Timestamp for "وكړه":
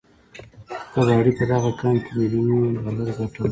3.37-3.47